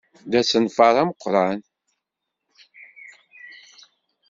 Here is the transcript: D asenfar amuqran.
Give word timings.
D 0.29 0.33
asenfar 0.39 0.95
amuqran. 1.01 1.59